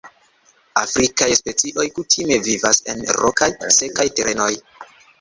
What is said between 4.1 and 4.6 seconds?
terenoj.